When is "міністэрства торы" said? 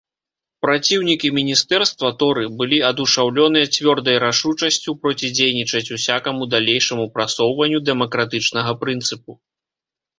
1.39-2.45